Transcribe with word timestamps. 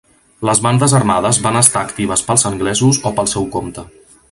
Les 0.47 0.61
bandes 0.67 0.95
armades 0.99 1.39
van 1.43 1.59
estar 1.61 1.83
actives 1.89 2.25
pels 2.31 2.47
anglesos 2.51 3.01
o 3.11 3.13
pel 3.21 3.33
seu 3.37 3.49
compte. 3.59 3.89